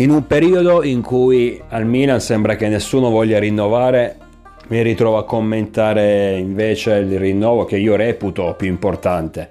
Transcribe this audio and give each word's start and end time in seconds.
In 0.00 0.08
un 0.08 0.26
periodo 0.26 0.82
in 0.82 1.02
cui 1.02 1.60
al 1.68 1.84
Milan 1.84 2.22
sembra 2.22 2.56
che 2.56 2.68
nessuno 2.68 3.10
voglia 3.10 3.38
rinnovare, 3.38 4.16
mi 4.68 4.80
ritrovo 4.80 5.18
a 5.18 5.26
commentare 5.26 6.38
invece 6.38 6.94
il 6.94 7.18
rinnovo 7.18 7.66
che 7.66 7.76
io 7.76 7.96
reputo 7.96 8.54
più 8.56 8.66
importante. 8.66 9.50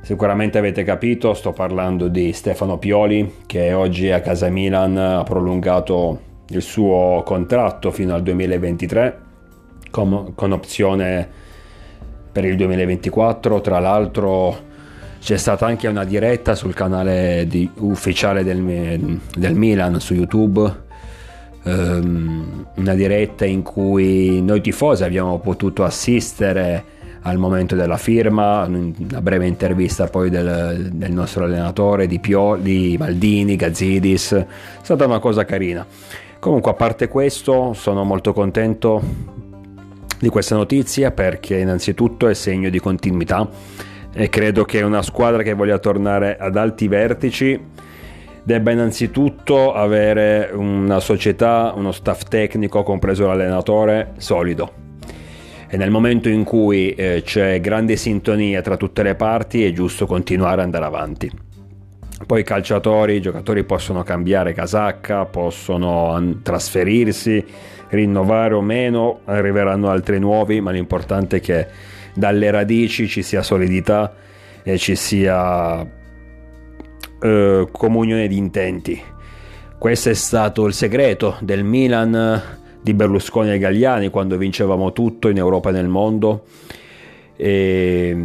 Sicuramente 0.00 0.56
avete 0.56 0.82
capito, 0.82 1.34
sto 1.34 1.52
parlando 1.52 2.08
di 2.08 2.32
Stefano 2.32 2.78
Pioli 2.78 3.42
che 3.44 3.74
oggi 3.74 4.10
a 4.10 4.22
casa 4.22 4.48
Milan 4.48 4.96
ha 4.96 5.22
prolungato 5.24 6.20
il 6.48 6.62
suo 6.62 7.20
contratto 7.22 7.90
fino 7.90 8.14
al 8.14 8.22
2023 8.22 9.20
con, 9.90 10.32
con 10.34 10.52
opzione 10.52 11.28
per 12.32 12.46
il 12.46 12.56
2024. 12.56 13.60
Tra 13.60 13.78
l'altro 13.78 14.72
c'è 15.24 15.38
stata 15.38 15.64
anche 15.64 15.88
una 15.88 16.04
diretta 16.04 16.54
sul 16.54 16.74
canale 16.74 17.46
di, 17.48 17.68
ufficiale 17.78 18.44
del, 18.44 19.18
del, 19.34 19.54
Milan 19.54 19.98
su 19.98 20.12
YouTube, 20.12 20.74
um, 21.62 22.66
una 22.74 22.92
diretta 22.92 23.46
in 23.46 23.62
cui 23.62 24.42
noi 24.42 24.60
tifosi 24.60 25.02
abbiamo 25.02 25.38
potuto 25.38 25.82
assistere 25.82 26.84
al 27.22 27.38
momento 27.38 27.74
della 27.74 27.96
firma, 27.96 28.64
una 28.64 29.22
breve 29.22 29.46
intervista 29.46 30.08
poi 30.08 30.28
del, 30.28 30.90
del 30.92 31.12
nostro 31.12 31.44
allenatore, 31.44 32.06
di, 32.06 32.18
Pio, 32.18 32.56
di 32.60 32.96
Maldini, 32.98 33.56
Gazzidis, 33.56 34.32
è 34.32 34.46
stata 34.82 35.06
una 35.06 35.20
cosa 35.20 35.46
carina. 35.46 35.86
Comunque 36.38 36.72
a 36.72 36.74
parte 36.74 37.08
questo 37.08 37.72
sono 37.72 38.04
molto 38.04 38.34
contento 38.34 39.00
di 40.18 40.28
questa 40.28 40.54
notizia 40.54 41.12
perché 41.12 41.56
innanzitutto 41.56 42.28
è 42.28 42.34
segno 42.34 42.68
di 42.68 42.78
continuità 42.78 43.48
e 44.14 44.28
credo 44.28 44.64
che 44.64 44.80
una 44.82 45.02
squadra 45.02 45.42
che 45.42 45.54
voglia 45.54 45.78
tornare 45.78 46.36
ad 46.38 46.56
alti 46.56 46.86
vertici 46.86 47.60
debba 48.44 48.70
innanzitutto 48.70 49.72
avere 49.72 50.50
una 50.52 51.00
società, 51.00 51.72
uno 51.74 51.90
staff 51.90 52.22
tecnico, 52.24 52.82
compreso 52.82 53.26
l'allenatore, 53.26 54.12
solido. 54.18 54.82
E 55.66 55.76
nel 55.76 55.90
momento 55.90 56.28
in 56.28 56.44
cui 56.44 56.90
eh, 56.90 57.22
c'è 57.24 57.60
grande 57.60 57.96
sintonia 57.96 58.60
tra 58.60 58.76
tutte 58.76 59.02
le 59.02 59.16
parti 59.16 59.64
è 59.64 59.72
giusto 59.72 60.06
continuare 60.06 60.60
ad 60.60 60.66
andare 60.66 60.84
avanti. 60.84 61.30
Poi 62.24 62.40
i 62.40 62.44
calciatori, 62.44 63.16
i 63.16 63.20
giocatori 63.20 63.64
possono 63.64 64.04
cambiare 64.04 64.52
casacca, 64.52 65.24
possono 65.24 66.38
trasferirsi, 66.42 67.44
rinnovare 67.88 68.54
o 68.54 68.60
meno, 68.60 69.20
arriveranno 69.24 69.90
altri 69.90 70.20
nuovi, 70.20 70.60
ma 70.60 70.70
l'importante 70.70 71.38
è 71.38 71.40
che 71.40 71.66
dalle 72.14 72.50
radici 72.50 73.08
ci 73.08 73.22
sia 73.22 73.42
solidità 73.42 74.14
e 74.62 74.78
ci 74.78 74.94
sia 74.96 75.86
eh, 77.20 77.68
comunione 77.70 78.28
di 78.28 78.36
intenti. 78.36 79.02
Questo 79.78 80.08
è 80.08 80.14
stato 80.14 80.66
il 80.66 80.72
segreto 80.72 81.36
del 81.40 81.64
Milan 81.64 82.42
di 82.80 82.94
Berlusconi 82.94 83.52
e 83.52 83.58
Gagliani 83.58 84.08
quando 84.10 84.36
vincevamo 84.36 84.92
tutto 84.92 85.28
in 85.28 85.36
Europa 85.36 85.70
e 85.70 85.72
nel 85.72 85.88
mondo 85.88 86.44
e, 87.36 88.16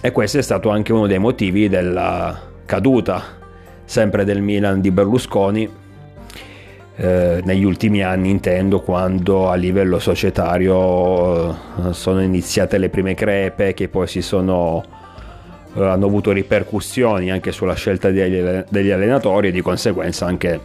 e 0.00 0.12
questo 0.12 0.38
è 0.38 0.42
stato 0.42 0.70
anche 0.70 0.92
uno 0.92 1.06
dei 1.06 1.18
motivi 1.18 1.68
della 1.68 2.40
caduta 2.64 3.36
sempre 3.84 4.24
del 4.24 4.40
Milan 4.40 4.80
di 4.80 4.90
Berlusconi 4.90 5.68
eh, 7.00 7.40
negli 7.44 7.62
ultimi 7.62 8.02
anni 8.02 8.28
intendo 8.28 8.80
quando 8.80 9.48
a 9.48 9.54
livello 9.54 10.00
societario 10.00 11.50
eh, 11.50 11.92
sono 11.92 12.20
iniziate 12.20 12.76
le 12.76 12.88
prime 12.88 13.14
crepe 13.14 13.72
che 13.72 13.88
poi 13.88 14.08
si 14.08 14.20
sono 14.20 14.82
eh, 15.76 15.80
hanno 15.80 16.06
avuto 16.06 16.32
ripercussioni 16.32 17.30
anche 17.30 17.52
sulla 17.52 17.74
scelta 17.74 18.10
degli, 18.10 18.42
degli 18.68 18.90
allenatori 18.90 19.48
e 19.48 19.52
di 19.52 19.60
conseguenza 19.60 20.26
anche 20.26 20.60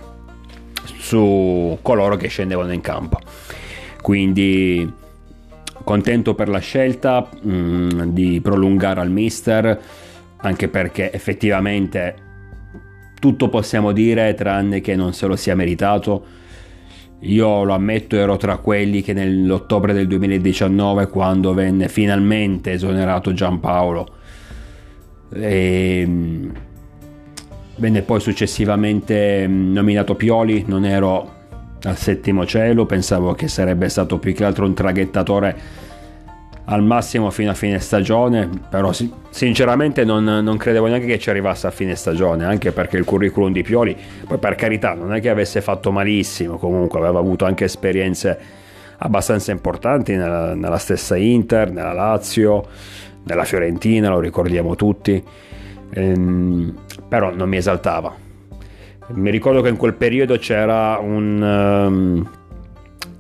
su 0.98 1.78
coloro 1.84 2.16
che 2.16 2.30
scendevano 2.30 2.74
in 2.74 2.82
campo. 2.82 3.20
Quindi 4.02 4.92
contento 5.84 6.34
per 6.34 6.50
la 6.50 6.58
scelta 6.58 7.30
mh, 7.30 7.52
mm, 7.52 8.02
di 8.10 8.42
prolungare 8.42 9.02
al 9.02 9.12
mister 9.12 9.80
anche 10.38 10.68
perché 10.68 11.12
effettivamente 11.12 12.16
tutto 13.24 13.48
possiamo 13.48 13.94
dire 13.94 14.34
tranne 14.34 14.82
che 14.82 14.98
non 14.98 15.14
se 15.14 15.28
lo 15.28 15.38
sia 15.38 15.56
meritato. 15.56 16.26
Io 17.22 17.64
lo 17.64 17.74
ammetto, 17.74 18.18
ero 18.18 18.36
tra 18.36 18.58
quelli 18.58 19.02
che 19.02 19.14
nell'ottobre 19.14 19.94
del 19.94 20.08
2019, 20.08 21.08
quando 21.08 21.54
venne 21.54 21.88
finalmente 21.88 22.74
esonerato 22.74 23.32
Giampaolo, 23.32 24.08
e 25.32 26.04
mm, 26.06 26.50
venne 27.78 28.02
poi 28.02 28.20
successivamente 28.20 29.48
mm, 29.48 29.72
nominato 29.72 30.16
Pioli, 30.16 30.66
non 30.68 30.84
ero 30.84 31.32
al 31.84 31.96
settimo 31.96 32.46
cielo, 32.46 32.86
pensavo 32.86 33.32
che 33.36 33.48
sarebbe 33.48 33.88
stato 33.88 34.20
più 34.20 34.34
che 34.34 34.44
altro 34.44 34.66
un 34.66 34.74
traghettatore 34.74 35.58
al 36.66 36.82
massimo 36.82 37.30
fino 37.30 37.52
a 37.52 37.54
fine 37.54 37.80
stagione, 37.80 38.50
però 38.70 38.92
sinceramente 39.30 40.06
non, 40.06 40.24
non, 40.24 40.58
credevo 40.58 40.88
neanche 40.88 41.06
che 41.06 41.20
ci 41.20 41.30
arrivasse 41.30 41.68
a 41.68 41.72
fine 41.72 41.96
stagione, 41.96 42.46
anche 42.46 42.72
perché 42.72 42.98
il 42.98 43.04
curriculum 43.04 43.52
di 43.52 43.64
Pioli, 43.64 43.96
poi 44.26 44.38
per 44.38 44.56
carità, 44.56 44.94
non 44.94 45.14
è 45.14 45.20
che 45.20 45.30
avesse 45.30 45.62
fatto 45.62 45.92
malissimo, 45.92 46.58
comunque 46.58 47.00
aveva 47.00 47.20
avuto 47.20 47.46
anche 47.46 47.66
esperienze 47.66 48.38
abbastanza 49.00 49.52
importanti 49.52 50.16
nella, 50.16 50.54
nella 50.54 50.78
stessa 50.78 51.18
Inter, 51.18 51.72
nella 51.72 51.94
Lazio, 51.94 52.66
nella 53.24 53.44
Fiorentina, 53.44 54.10
lo 54.10 54.20
ricordiamo 54.20 54.76
tutti, 54.76 55.22
ehm, 55.90 56.76
però 57.10 57.34
non 57.34 57.50
mi 57.50 57.58
esaltava. 57.58 58.22
Mi 59.16 59.32
ricordo 59.32 59.62
che 59.62 59.68
in 59.68 59.76
quel 59.76 59.94
periodo 59.94 60.38
c'era 60.38 60.98
un... 60.98 61.42
Um, 61.42 62.30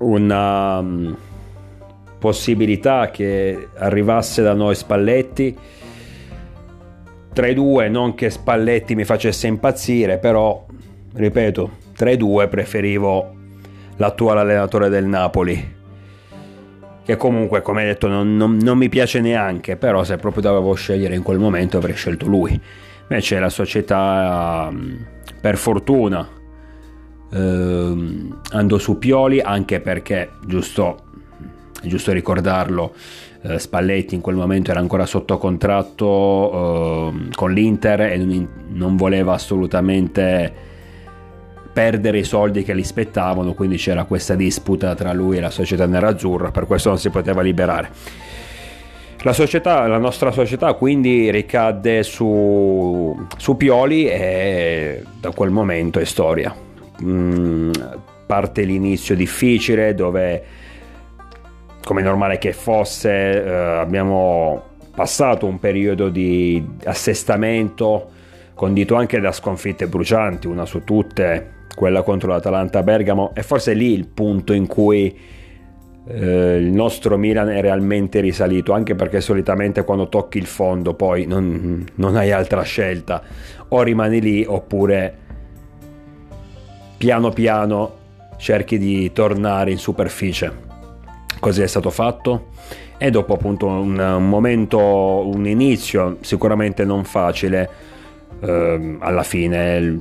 una 0.03 0.79
possibilità 2.23 3.11
che 3.11 3.67
arrivasse 3.75 4.41
da 4.41 4.53
noi 4.53 4.75
Spalletti. 4.75 5.53
Tra 7.33 7.47
i 7.47 7.53
due, 7.53 7.89
non 7.89 8.15
che 8.15 8.29
Spalletti 8.29 8.95
mi 8.95 9.03
facesse 9.03 9.47
impazzire, 9.47 10.19
però, 10.19 10.65
ripeto, 11.15 11.71
tra 11.93 12.11
i 12.11 12.15
due 12.15 12.47
preferivo 12.47 13.35
l'attuale 13.97 14.39
allenatore 14.39 14.87
del 14.87 15.03
Napoli, 15.03 15.75
che 17.03 17.17
comunque, 17.17 17.61
come 17.61 17.83
detto, 17.83 18.07
non, 18.07 18.37
non, 18.37 18.55
non 18.55 18.77
mi 18.77 18.87
piace 18.87 19.19
neanche, 19.19 19.75
però 19.75 20.05
se 20.05 20.15
proprio 20.15 20.43
dovevo 20.43 20.73
scegliere 20.75 21.15
in 21.15 21.23
quel 21.23 21.39
momento 21.39 21.75
avrei 21.75 21.95
scelto 21.95 22.25
lui. 22.25 22.57
Invece 23.01 23.37
la 23.37 23.49
società, 23.49 24.71
per 25.41 25.57
fortuna, 25.57 26.25
ehm, 27.33 28.39
andò 28.51 28.77
su 28.77 28.97
Pioli, 28.97 29.41
anche 29.41 29.81
perché, 29.81 30.29
giusto 30.45 31.11
è 31.83 31.87
giusto 31.87 32.13
ricordarlo, 32.13 32.93
eh, 33.41 33.59
Spalletti 33.59 34.15
in 34.15 34.21
quel 34.21 34.35
momento 34.35 34.71
era 34.71 34.79
ancora 34.79 35.05
sotto 35.05 35.37
contratto 35.37 37.11
eh, 37.13 37.29
con 37.35 37.51
l'Inter 37.51 38.01
e 38.01 38.17
non, 38.17 38.47
non 38.69 38.95
voleva 38.95 39.33
assolutamente 39.33 40.71
perdere 41.73 42.19
i 42.19 42.23
soldi 42.23 42.63
che 42.63 42.75
gli 42.75 42.83
spettavano, 42.83 43.53
quindi 43.53 43.75
c'era 43.77 44.05
questa 44.05 44.35
disputa 44.35 44.95
tra 44.95 45.11
lui 45.11 45.37
e 45.37 45.41
la 45.41 45.49
società 45.49 45.85
nerazzurra, 45.85 46.51
per 46.51 46.67
questo 46.67 46.89
non 46.89 46.99
si 46.99 47.09
poteva 47.09 47.41
liberare. 47.41 47.89
La, 49.23 49.33
società, 49.33 49.87
la 49.87 49.97
nostra 49.97 50.31
società 50.31 50.73
quindi 50.73 51.31
ricadde 51.31 52.03
su, 52.03 53.25
su, 53.37 53.57
Pioli 53.57 54.07
e 54.07 55.03
da 55.19 55.31
quel 55.31 55.49
momento 55.49 55.99
è 55.99 56.05
storia. 56.05 56.53
Mm, 57.01 57.71
parte 58.25 58.63
l'inizio 58.63 59.15
difficile 59.15 59.93
dove 59.95 60.43
come 61.83 62.01
normale 62.01 62.37
che 62.37 62.53
fosse, 62.53 63.43
eh, 63.43 63.49
abbiamo 63.49 64.71
passato 64.95 65.45
un 65.45 65.59
periodo 65.59 66.09
di 66.09 66.63
assestamento 66.85 68.11
condito 68.53 68.95
anche 68.95 69.19
da 69.19 69.31
sconfitte 69.31 69.87
brucianti, 69.87 70.47
una 70.47 70.65
su 70.65 70.83
tutte, 70.83 71.51
quella 71.75 72.03
contro 72.03 72.29
l'Atalanta 72.29 72.83
Bergamo, 72.83 73.31
e 73.33 73.43
forse 73.43 73.73
lì 73.73 73.91
il 73.91 74.07
punto 74.07 74.53
in 74.53 74.67
cui 74.67 75.17
eh, 76.05 76.57
il 76.57 76.71
nostro 76.71 77.17
Milan 77.17 77.49
è 77.49 77.59
realmente 77.61 78.19
risalito, 78.21 78.73
anche 78.73 78.95
perché 78.95 79.19
solitamente 79.21 79.83
quando 79.83 80.07
tocchi 80.07 80.37
il 80.37 80.45
fondo 80.45 80.93
poi 80.93 81.25
non, 81.25 81.85
non 81.95 82.15
hai 82.15 82.31
altra 82.31 82.61
scelta, 82.61 83.21
o 83.69 83.81
rimani 83.81 84.21
lì 84.21 84.45
oppure 84.47 85.17
piano 86.97 87.31
piano 87.31 88.01
cerchi 88.37 88.77
di 88.77 89.11
tornare 89.11 89.71
in 89.71 89.77
superficie 89.77 90.71
così 91.43 91.61
è 91.61 91.67
stato 91.67 91.89
fatto. 91.89 92.45
E 92.97 93.09
dopo 93.09 93.33
appunto 93.33 93.67
un, 93.67 93.99
un 93.99 94.29
momento, 94.29 94.79
un 94.79 95.45
inizio 95.45 96.17
sicuramente 96.21 96.85
non 96.85 97.03
facile, 97.03 97.69
eh, 98.39 98.95
alla 98.99 99.23
fine 99.23 99.99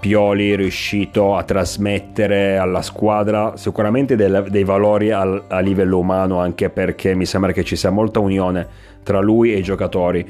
Pioli 0.00 0.50
è 0.50 0.56
riuscito 0.56 1.36
a 1.36 1.44
trasmettere 1.44 2.56
alla 2.56 2.82
squadra 2.82 3.56
sicuramente 3.56 4.16
del, 4.16 4.46
dei 4.50 4.64
valori 4.64 5.12
al, 5.12 5.44
a 5.46 5.60
livello 5.60 5.98
umano 5.98 6.40
anche 6.40 6.70
perché 6.70 7.14
mi 7.14 7.24
sembra 7.24 7.52
che 7.52 7.62
ci 7.62 7.76
sia 7.76 7.90
molta 7.90 8.18
unione 8.18 8.66
tra 9.04 9.20
lui 9.20 9.54
e 9.54 9.58
i 9.58 9.62
giocatori. 9.62 10.28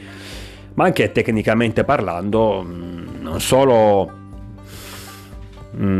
Ma 0.74 0.84
anche 0.84 1.10
tecnicamente 1.10 1.84
parlando 1.84 2.62
non 2.64 3.40
solo 3.40 4.22
Mm, 4.23 4.23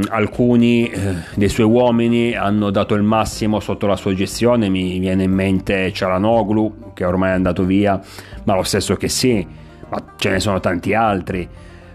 alcuni 0.08 0.88
eh, 0.88 1.14
dei 1.34 1.48
suoi 1.48 1.66
uomini 1.66 2.34
hanno 2.34 2.70
dato 2.70 2.94
il 2.94 3.02
massimo 3.02 3.60
sotto 3.60 3.86
la 3.86 3.96
sua 3.96 4.14
gestione, 4.14 4.68
mi 4.68 4.98
viene 4.98 5.24
in 5.24 5.32
mente 5.32 5.92
Cialanoglu 5.92 6.92
che 6.94 7.04
ormai 7.04 7.30
è 7.30 7.34
andato 7.34 7.64
via, 7.64 8.00
ma 8.44 8.54
lo 8.54 8.62
stesso 8.62 8.94
che 8.94 9.08
sì, 9.08 9.44
ma 9.88 10.02
ce 10.16 10.30
ne 10.30 10.40
sono 10.40 10.60
tanti 10.60 10.94
altri. 10.94 11.48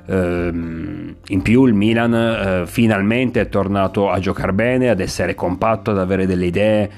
Ehm, 0.07 1.15
in 1.27 1.41
più 1.41 1.65
il 1.65 1.73
Milan 1.73 2.13
eh, 2.13 2.63
finalmente 2.65 3.41
è 3.41 3.49
tornato 3.49 4.09
a 4.09 4.19
giocare 4.19 4.53
bene, 4.53 4.89
ad 4.89 4.99
essere 4.99 5.33
compatto, 5.35 5.91
ad 5.91 5.99
avere 5.99 6.25
delle 6.25 6.45
idee 6.47 6.89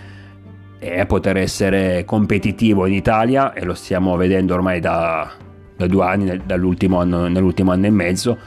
e 0.79 0.99
a 0.99 1.05
poter 1.05 1.37
essere 1.37 2.05
competitivo 2.05 2.87
in 2.87 2.93
Italia 2.93 3.53
e 3.53 3.63
lo 3.65 3.75
stiamo 3.75 4.15
vedendo 4.15 4.55
ormai 4.55 4.79
da, 4.79 5.29
da 5.77 5.85
due 5.85 6.05
anni, 6.05 6.41
dall'ultimo 6.43 6.99
anno, 6.99 7.27
nell'ultimo 7.27 7.71
anno 7.71 7.85
e 7.85 7.91
mezzo 7.91 8.37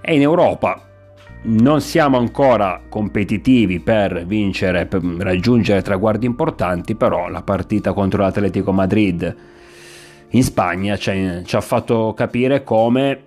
e 0.00 0.14
in 0.14 0.22
Europa 0.22 0.87
non 1.42 1.80
siamo 1.80 2.18
ancora 2.18 2.80
competitivi 2.88 3.80
per 3.80 4.26
vincere, 4.26 4.86
per 4.86 5.02
raggiungere 5.02 5.82
traguardi 5.82 6.26
importanti, 6.26 6.94
però 6.94 7.28
la 7.28 7.42
partita 7.42 7.92
contro 7.92 8.22
l'Atletico 8.22 8.72
Madrid 8.72 9.36
in 10.30 10.42
Spagna 10.42 10.96
ci, 10.96 11.42
ci 11.44 11.56
ha 11.56 11.60
fatto 11.60 12.12
capire 12.14 12.64
come 12.64 13.22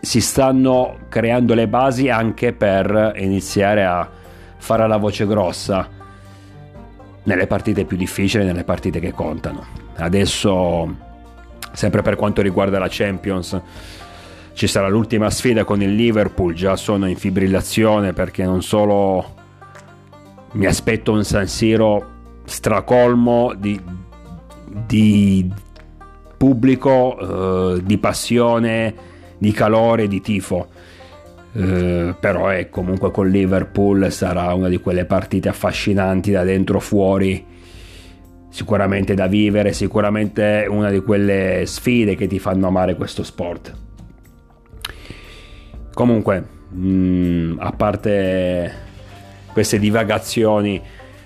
si 0.00 0.20
stanno 0.20 0.98
creando 1.08 1.54
le 1.54 1.66
basi 1.66 2.08
anche 2.08 2.52
per 2.52 3.14
iniziare 3.16 3.84
a 3.84 4.08
fare 4.56 4.86
la 4.86 4.96
voce 4.96 5.26
grossa 5.26 5.88
nelle 7.24 7.46
partite 7.48 7.84
più 7.84 7.96
difficili, 7.96 8.44
nelle 8.44 8.64
partite 8.64 9.00
che 9.00 9.12
contano. 9.12 9.64
Adesso, 9.96 10.94
sempre 11.72 12.02
per 12.02 12.14
quanto 12.14 12.40
riguarda 12.40 12.78
la 12.78 12.86
Champions, 12.88 13.60
ci 14.56 14.66
sarà 14.66 14.88
l'ultima 14.88 15.28
sfida 15.28 15.64
con 15.64 15.82
il 15.82 15.94
Liverpool, 15.94 16.54
già 16.54 16.76
sono 16.76 17.06
in 17.06 17.16
fibrillazione 17.16 18.14
perché 18.14 18.42
non 18.42 18.62
solo 18.62 19.34
mi 20.52 20.64
aspetto 20.64 21.12
un 21.12 21.24
San 21.24 21.46
Siro 21.46 22.14
stracolmo 22.46 23.52
di, 23.52 23.78
di 24.86 25.46
pubblico, 26.38 27.74
eh, 27.74 27.82
di 27.84 27.98
passione, 27.98 28.94
di 29.36 29.52
calore, 29.52 30.08
di 30.08 30.22
tifo. 30.22 30.68
Eh, 31.52 32.14
però 32.18 32.48
è 32.48 32.70
comunque 32.70 33.10
con 33.10 33.28
Liverpool 33.28 34.10
sarà 34.10 34.54
una 34.54 34.68
di 34.68 34.78
quelle 34.78 35.04
partite 35.04 35.50
affascinanti 35.50 36.30
da 36.30 36.44
dentro 36.44 36.80
fuori 36.80 37.44
sicuramente 38.48 39.12
da 39.12 39.26
vivere 39.26 39.74
sicuramente 39.74 40.64
una 40.66 40.88
di 40.88 41.00
quelle 41.00 41.64
sfide 41.66 42.14
che 42.14 42.26
ti 42.26 42.38
fanno 42.38 42.68
amare 42.68 42.94
questo 42.94 43.22
sport 43.22 43.84
Comunque, 45.96 46.44
mh, 46.68 46.88
mm, 46.88 47.58
a 47.58 47.72
parte 47.72 48.70
queste 49.50 49.78
divagazioni, 49.78 50.78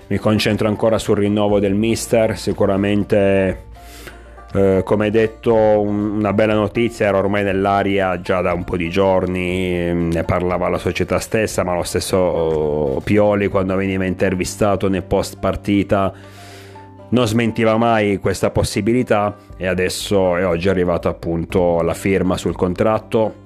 mi 0.07 0.17
concentro 0.17 0.69
ancora 0.69 0.97
sul 0.97 1.17
rinnovo 1.17 1.59
del 1.59 1.73
mister. 1.73 2.37
Sicuramente, 2.37 3.63
eh, 4.53 4.81
come 4.85 5.09
detto, 5.09 5.53
un, 5.53 6.19
una 6.19 6.31
bella 6.31 6.53
notizia 6.53 7.07
era 7.07 7.17
ormai 7.17 7.43
nell'aria 7.43 8.21
già 8.21 8.39
da 8.39 8.53
un 8.53 8.63
po' 8.63 8.77
di 8.77 8.89
giorni. 8.89 9.93
Ne 9.93 10.23
parlava 10.23 10.69
la 10.69 10.77
società 10.77 11.19
stessa, 11.19 11.63
ma 11.65 11.75
lo 11.75 11.83
stesso 11.83 12.15
oh, 12.15 13.01
Pioli, 13.01 13.49
quando 13.49 13.75
veniva 13.75 14.05
intervistato 14.05 14.87
nel 14.87 15.03
post 15.03 15.37
partita, 15.37 16.13
non 17.09 17.27
smentiva 17.27 17.75
mai 17.75 18.19
questa 18.19 18.51
possibilità. 18.51 19.35
E 19.57 19.67
adesso 19.67 20.37
è 20.37 20.47
oggi 20.47 20.69
arrivata 20.69 21.09
appunto 21.09 21.81
la 21.81 21.93
firma 21.93 22.37
sul 22.37 22.55
contratto 22.55 23.40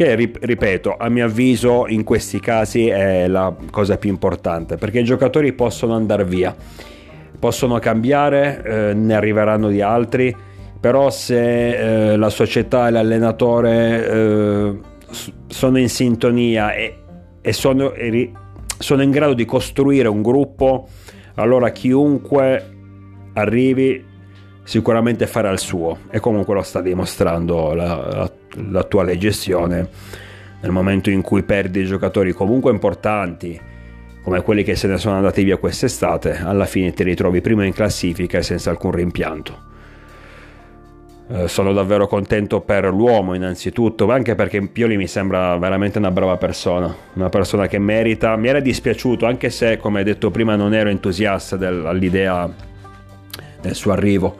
che 0.00 0.14
ripeto, 0.14 0.96
a 0.96 1.10
mio 1.10 1.26
avviso 1.26 1.84
in 1.86 2.04
questi 2.04 2.40
casi 2.40 2.88
è 2.88 3.28
la 3.28 3.54
cosa 3.70 3.98
più 3.98 4.08
importante, 4.08 4.76
perché 4.76 5.00
i 5.00 5.04
giocatori 5.04 5.52
possono 5.52 5.94
andare 5.94 6.24
via, 6.24 6.56
possono 7.38 7.78
cambiare, 7.80 8.62
eh, 8.64 8.94
ne 8.94 9.14
arriveranno 9.14 9.68
di 9.68 9.82
altri, 9.82 10.34
però 10.80 11.10
se 11.10 12.12
eh, 12.12 12.16
la 12.16 12.30
società 12.30 12.88
e 12.88 12.90
l'allenatore 12.92 14.08
eh, 14.08 14.78
sono 15.48 15.78
in 15.78 15.90
sintonia 15.90 16.72
e, 16.72 16.96
e 17.42 17.52
sono, 17.52 17.92
e 17.92 18.32
sono 18.78 19.02
in 19.02 19.10
grado 19.10 19.34
di 19.34 19.44
costruire 19.44 20.08
un 20.08 20.22
gruppo, 20.22 20.88
allora 21.34 21.68
chiunque 21.72 22.64
arrivi 23.34 24.02
sicuramente 24.70 25.26
farà 25.26 25.50
il 25.50 25.58
suo. 25.58 25.98
E 26.10 26.20
comunque 26.20 26.54
lo 26.54 26.62
sta 26.62 26.80
dimostrando 26.80 27.74
la, 27.74 27.96
la, 27.96 28.32
l'attuale 28.68 29.18
gestione 29.18 29.88
nel 30.60 30.70
momento 30.70 31.10
in 31.10 31.22
cui 31.22 31.42
perdi 31.42 31.84
giocatori 31.84 32.32
comunque 32.32 32.70
importanti 32.70 33.60
come 34.22 34.42
quelli 34.42 34.62
che 34.62 34.76
se 34.76 34.86
ne 34.86 34.96
sono 34.98 35.16
andati 35.16 35.42
via 35.42 35.56
quest'estate 35.56 36.36
alla 36.36 36.66
fine 36.66 36.92
ti 36.92 37.02
ritrovi 37.02 37.40
prima 37.40 37.64
in 37.64 37.72
classifica 37.72 38.38
e 38.38 38.42
senza 38.42 38.70
alcun 38.70 38.92
rimpianto. 38.92 39.68
Eh, 41.26 41.48
sono 41.48 41.72
davvero 41.72 42.06
contento 42.06 42.60
per 42.60 42.84
l'uomo 42.84 43.34
innanzitutto 43.34 44.08
anche 44.08 44.36
perché 44.36 44.68
Pioli 44.68 44.96
mi 44.96 45.08
sembra 45.08 45.56
veramente 45.58 45.98
una 45.98 46.10
brava 46.10 46.36
persona 46.36 46.92
una 47.12 47.28
persona 47.28 47.68
che 47.68 47.78
merita 47.78 48.34
mi 48.34 48.48
era 48.48 48.58
dispiaciuto 48.58 49.26
anche 49.26 49.48
se 49.48 49.76
come 49.76 50.02
detto 50.02 50.32
prima 50.32 50.56
non 50.56 50.74
ero 50.74 50.90
entusiasta 50.90 51.56
dell'idea 51.56 52.52
del 53.60 53.74
suo 53.74 53.92
arrivo 53.92 54.38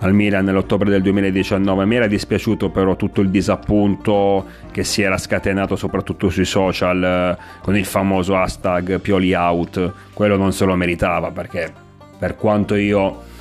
al 0.00 0.12
Milan 0.12 0.44
nell'ottobre 0.44 0.90
del 0.90 1.02
2019. 1.02 1.84
Mi 1.84 1.96
era 1.96 2.06
dispiaciuto 2.06 2.70
però 2.70 2.96
tutto 2.96 3.20
il 3.20 3.30
disappunto 3.30 4.46
che 4.70 4.84
si 4.84 5.02
era 5.02 5.18
scatenato 5.18 5.76
soprattutto 5.76 6.28
sui 6.30 6.44
social 6.44 7.02
eh, 7.02 7.42
con 7.62 7.76
il 7.76 7.84
famoso 7.84 8.36
hashtag 8.36 9.00
Pioli 9.00 9.34
out. 9.34 9.92
Quello 10.12 10.36
non 10.36 10.52
se 10.52 10.64
lo 10.64 10.74
meritava 10.74 11.30
perché 11.30 11.72
per 12.18 12.36
quanto 12.36 12.74
io 12.74 13.32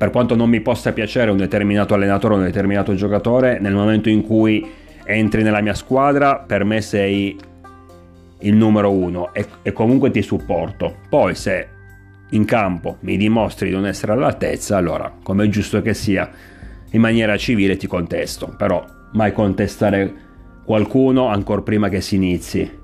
per 0.00 0.10
quanto 0.10 0.34
non 0.34 0.48
mi 0.48 0.62
possa 0.62 0.92
piacere 0.92 1.30
un 1.30 1.36
determinato 1.36 1.92
allenatore 1.92 2.32
o 2.32 2.36
un 2.38 2.44
determinato 2.44 2.94
giocatore, 2.94 3.58
nel 3.60 3.74
momento 3.74 4.08
in 4.08 4.22
cui 4.22 4.66
entri 5.04 5.42
nella 5.42 5.60
mia 5.60 5.74
squadra, 5.74 6.38
per 6.38 6.64
me 6.64 6.80
sei 6.80 7.38
il 8.38 8.54
numero 8.54 8.90
uno 8.90 9.34
e, 9.34 9.44
e 9.60 9.72
comunque 9.72 10.10
ti 10.10 10.22
supporto. 10.22 10.96
Poi 11.10 11.34
se 11.34 11.68
in 12.30 12.44
campo 12.44 12.98
mi 13.00 13.16
dimostri 13.16 13.68
di 13.68 13.74
non 13.74 13.86
essere 13.86 14.12
all'altezza, 14.12 14.76
allora, 14.76 15.12
come 15.22 15.44
è 15.44 15.48
giusto 15.48 15.82
che 15.82 15.94
sia, 15.94 16.30
in 16.90 17.00
maniera 17.00 17.36
civile 17.36 17.76
ti 17.76 17.86
contesto, 17.86 18.54
però 18.56 18.84
mai 19.12 19.32
contestare 19.32 20.12
qualcuno 20.64 21.26
ancora 21.26 21.62
prima 21.62 21.88
che 21.88 22.00
si 22.00 22.16
inizi. 22.16 22.78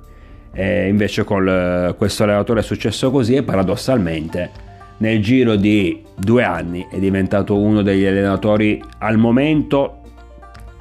E 0.53 0.89
invece 0.89 1.23
con 1.25 1.95
questo 1.99 2.23
allenatore 2.23 2.61
è 2.61 2.63
successo 2.63 3.11
così 3.11 3.35
e 3.35 3.43
paradossalmente 3.43 4.51
nel 4.99 5.21
giro 5.21 5.57
di 5.57 6.03
due 6.17 6.43
anni 6.43 6.87
è 6.91 6.99
diventato 6.99 7.59
uno 7.59 7.83
degli 7.83 8.07
allenatori 8.07 8.83
al 8.99 9.19
momento, 9.19 10.01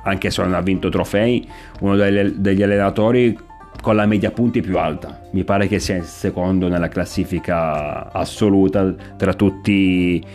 anche 0.03 0.31
se 0.31 0.41
non 0.41 0.53
ha 0.53 0.61
vinto 0.61 0.87
trofei, 0.87 1.45
uno 1.81 1.95
degli 1.95 2.63
allenatori 2.63 3.37
con 3.85 3.95
la 3.95 4.07
media 4.07 4.31
punti 4.31 4.61
più 4.61 4.79
alta. 4.79 5.21
Mi 5.33 5.43
pare 5.43 5.67
che 5.67 5.77
sia 5.77 5.97
il 5.97 6.05
secondo 6.05 6.67
nella 6.67 6.87
classifica 6.87 8.11
assoluta 8.11 8.91
tra 9.15 9.35
tutti 9.35 10.25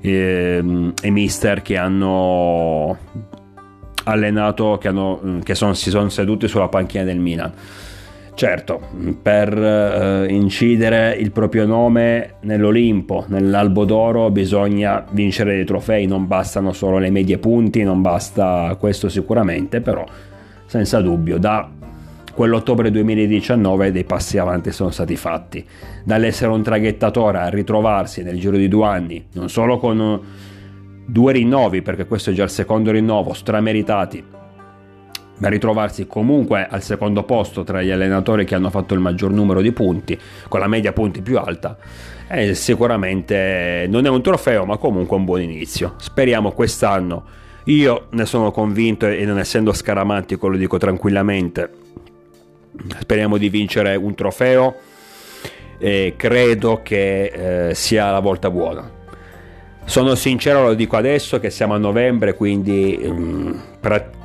eh, 0.00 0.92
i 1.02 1.10
mister 1.10 1.60
che 1.60 1.76
hanno 1.76 2.96
allenato, 4.04 4.78
che, 4.80 4.86
hanno, 4.86 5.40
che 5.42 5.56
son, 5.56 5.74
si 5.74 5.90
sono 5.90 6.08
seduti 6.08 6.46
sulla 6.46 6.68
panchina 6.68 7.02
del 7.02 7.18
Milan. 7.18 7.52
Certo, 8.32 8.80
per 9.20 9.58
eh, 9.58 10.26
incidere 10.28 11.16
il 11.18 11.32
proprio 11.32 11.66
nome 11.66 12.34
nell'Olimpo, 12.42 13.24
nell'Albo 13.26 13.84
d'Oro, 13.84 14.30
bisogna 14.30 15.04
vincere 15.10 15.56
dei 15.56 15.64
trofei, 15.64 16.06
non 16.06 16.28
bastano 16.28 16.72
solo 16.72 16.98
le 16.98 17.10
medie 17.10 17.38
punti, 17.38 17.82
non 17.82 18.02
basta 18.02 18.76
questo 18.78 19.08
sicuramente, 19.08 19.80
però 19.80 20.04
senza 20.66 21.00
dubbio 21.00 21.38
da 21.38 21.82
quell'ottobre 22.34 22.90
2019 22.90 23.92
dei 23.92 24.04
passi 24.04 24.36
avanti 24.36 24.72
sono 24.72 24.90
stati 24.90 25.16
fatti. 25.16 25.64
Dall'essere 26.04 26.52
un 26.52 26.62
traghettatore 26.62 27.38
a 27.38 27.48
ritrovarsi 27.48 28.22
nel 28.22 28.38
giro 28.38 28.56
di 28.56 28.68
due 28.68 28.86
anni, 28.86 29.24
non 29.32 29.48
solo 29.48 29.78
con 29.78 30.20
due 31.06 31.32
rinnovi, 31.32 31.80
perché 31.82 32.06
questo 32.06 32.30
è 32.30 32.32
già 32.32 32.44
il 32.44 32.50
secondo 32.50 32.90
rinnovo, 32.90 33.32
strameritati, 33.32 34.24
ma 35.38 35.48
ritrovarsi 35.48 36.06
comunque 36.06 36.66
al 36.68 36.82
secondo 36.82 37.24
posto 37.24 37.64
tra 37.64 37.82
gli 37.82 37.90
allenatori 37.90 38.44
che 38.44 38.54
hanno 38.54 38.70
fatto 38.70 38.94
il 38.94 39.00
maggior 39.00 39.30
numero 39.30 39.60
di 39.60 39.72
punti, 39.72 40.18
con 40.48 40.60
la 40.60 40.68
media 40.68 40.92
punti 40.92 41.22
più 41.22 41.38
alta, 41.38 41.76
è 42.26 42.52
sicuramente 42.52 43.86
non 43.88 44.06
è 44.06 44.08
un 44.08 44.22
trofeo, 44.22 44.64
ma 44.64 44.76
comunque 44.76 45.16
un 45.16 45.24
buon 45.24 45.42
inizio. 45.42 45.94
Speriamo 45.98 46.52
quest'anno. 46.52 47.24
Io 47.64 48.08
ne 48.10 48.26
sono 48.26 48.50
convinto 48.50 49.06
e 49.06 49.24
non 49.24 49.38
essendo 49.38 49.72
scaramantico 49.72 50.48
lo 50.48 50.56
dico 50.56 50.76
tranquillamente, 50.76 51.70
speriamo 53.00 53.36
di 53.36 53.48
vincere 53.48 53.96
un 53.96 54.14
trofeo 54.14 54.76
e 55.78 56.14
credo 56.16 56.80
che 56.82 57.68
eh, 57.68 57.74
sia 57.74 58.10
la 58.10 58.20
volta 58.20 58.50
buona. 58.50 59.02
Sono 59.86 60.14
sincero, 60.14 60.62
lo 60.62 60.74
dico 60.74 60.96
adesso 60.96 61.38
che 61.38 61.50
siamo 61.50 61.74
a 61.74 61.78
novembre, 61.78 62.34
quindi 62.34 62.98
um, 63.02 63.60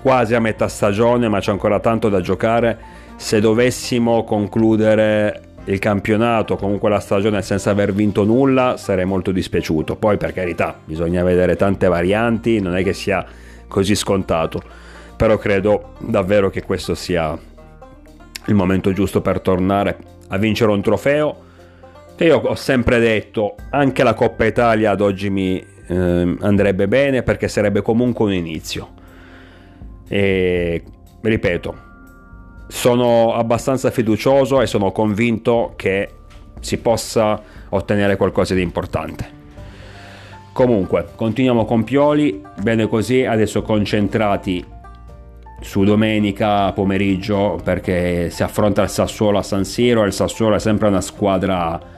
quasi 0.01 0.33
a 0.33 0.39
metà 0.39 0.69
stagione, 0.69 1.27
ma 1.27 1.39
c'è 1.39 1.51
ancora 1.51 1.79
tanto 1.79 2.07
da 2.07 2.21
giocare. 2.21 2.77
se 3.17 3.41
dovessimo 3.41 4.23
concludere 4.23 5.41
il 5.65 5.77
campionato, 5.77 6.55
comunque 6.55 6.89
la 6.89 7.01
stagione 7.01 7.41
senza 7.41 7.69
aver 7.71 7.93
vinto 7.93 8.23
nulla, 8.23 8.77
sarei 8.77 9.03
molto 9.03 9.31
dispiaciuto. 9.31 9.97
Poi 9.97 10.15
per 10.15 10.31
carità, 10.31 10.79
bisogna 10.85 11.21
vedere 11.23 11.57
tante 11.57 11.87
varianti, 11.87 12.61
non 12.61 12.77
è 12.77 12.83
che 12.83 12.93
sia 12.93 13.25
così 13.67 13.95
scontato, 13.95 14.61
però 15.17 15.37
credo 15.37 15.95
davvero 15.99 16.49
che 16.49 16.63
questo 16.63 16.95
sia 16.95 17.37
il 18.49 18.55
momento 18.55 18.91
giusto 18.91 19.21
per 19.21 19.39
tornare 19.39 19.97
a 20.27 20.37
vincere 20.37 20.71
un 20.71 20.81
trofeo. 20.81 21.47
E 22.17 22.25
io 22.25 22.37
ho 22.37 22.55
sempre 22.55 22.99
detto, 22.99 23.55
anche 23.69 24.03
la 24.03 24.13
Coppa 24.13 24.45
Italia 24.45 24.91
ad 24.91 24.99
oggi 24.99 25.29
mi 25.29 25.57
eh, 25.87 26.35
andrebbe 26.41 26.87
bene 26.87 27.23
perché 27.23 27.47
sarebbe 27.47 27.81
comunque 27.81 28.25
un 28.25 28.33
inizio. 28.33 28.89
E 30.07 30.83
ripeto, 31.21 31.77
sono 32.67 33.33
abbastanza 33.33 33.89
fiducioso 33.89 34.61
e 34.61 34.67
sono 34.67 34.91
convinto 34.91 35.73
che 35.77 36.15
si 36.59 36.77
possa 36.77 37.41
ottenere 37.69 38.17
qualcosa 38.17 38.53
di 38.53 38.61
importante. 38.61 39.37
Comunque, 40.51 41.07
continuiamo 41.15 41.63
con 41.63 41.85
Pioli, 41.85 42.43
bene 42.61 42.87
così, 42.87 43.23
adesso 43.23 43.61
concentrati 43.61 44.65
su 45.61 45.83
domenica 45.83 46.71
pomeriggio 46.71 47.59
perché 47.63 48.29
si 48.29 48.43
affronta 48.43 48.81
il 48.81 48.89
Sassuolo 48.89 49.37
a 49.37 49.43
San 49.43 49.65
Siro 49.65 50.03
e 50.03 50.07
il 50.07 50.13
Sassuolo 50.13 50.55
è 50.55 50.59
sempre 50.59 50.87
una 50.87 51.01
squadra 51.01 51.97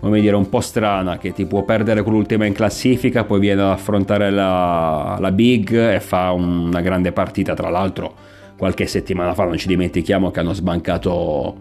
come 0.00 0.20
dire 0.20 0.36
un 0.36 0.48
po' 0.48 0.60
strana 0.60 1.16
che 1.18 1.32
ti 1.32 1.46
può 1.46 1.62
perdere 1.64 2.02
con 2.02 2.12
l'ultima 2.12 2.44
in 2.44 2.52
classifica 2.52 3.24
poi 3.24 3.40
viene 3.40 3.62
ad 3.62 3.70
affrontare 3.70 4.30
la, 4.30 5.16
la 5.18 5.32
Big 5.32 5.72
e 5.72 5.98
fa 6.00 6.30
una 6.32 6.82
grande 6.82 7.10
partita. 7.12 7.54
Tra 7.54 7.70
l'altro 7.70 8.14
qualche 8.56 8.86
settimana 8.86 9.34
fa 9.34 9.44
non 9.44 9.56
ci 9.56 9.66
dimentichiamo 9.66 10.30
che 10.30 10.40
hanno 10.40 10.52
sbancato 10.52 11.56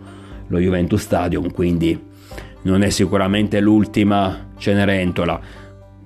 lo 0.48 0.60
Juventus 0.60 1.02
Stadium 1.02 1.52
quindi 1.52 2.12
non 2.64 2.84
è 2.84 2.90
sicuramente 2.90 3.60
l'ultima 3.60 4.52
Cenerentola 4.58 5.40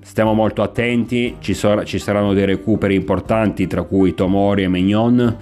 stiamo 0.07 0.33
molto 0.33 0.61
attenti 0.61 1.35
ci, 1.39 1.53
so, 1.53 1.83
ci 1.83 1.99
saranno 1.99 2.33
dei 2.33 2.45
recuperi 2.45 2.95
importanti 2.95 3.67
tra 3.67 3.83
cui 3.83 4.13
Tomori 4.13 4.63
e 4.63 4.69
Mignon. 4.69 5.37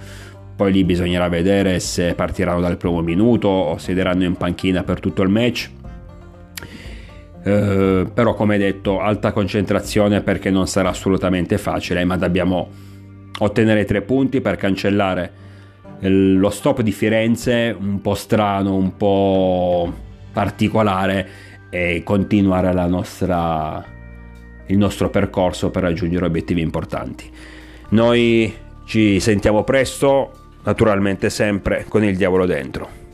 Poi 0.56 0.72
lì 0.72 0.82
bisognerà 0.82 1.28
vedere 1.28 1.78
se 1.78 2.14
partiranno 2.14 2.60
dal 2.60 2.76
primo 2.76 3.00
minuto 3.00 3.46
o 3.46 3.78
siederanno 3.78 4.24
in 4.24 4.34
panchina 4.34 4.82
per 4.82 4.98
tutto 4.98 5.22
il 5.22 5.28
match. 5.28 5.70
Eh, 7.44 8.06
però 8.12 8.34
come 8.34 8.58
detto 8.58 8.98
alta 8.98 9.30
concentrazione 9.30 10.20
perché 10.20 10.50
non 10.50 10.66
sarà 10.66 10.88
assolutamente 10.88 11.58
facile 11.58 12.04
ma 12.04 12.16
dobbiamo 12.16 12.68
ottenere 13.38 13.84
tre 13.84 14.02
punti 14.02 14.40
per 14.40 14.56
cancellare 14.56 15.32
lo 16.00 16.50
stop 16.50 16.80
di 16.80 16.90
Firenze 16.90 17.74
un 17.78 18.00
po' 18.00 18.14
strano, 18.14 18.74
un 18.74 18.96
po' 18.96 19.92
particolare 20.32 21.28
e 21.70 22.02
continuare 22.04 22.72
nostra, 22.86 23.95
il 24.66 24.78
nostro 24.78 25.10
percorso 25.10 25.70
per 25.70 25.82
raggiungere 25.82 26.26
obiettivi 26.26 26.60
importanti. 26.60 27.30
Noi 27.90 28.54
ci 28.84 29.20
sentiamo 29.20 29.64
presto, 29.64 30.32
naturalmente 30.64 31.30
sempre 31.30 31.84
con 31.88 32.04
il 32.04 32.16
diavolo 32.16 32.46
dentro. 32.46 33.05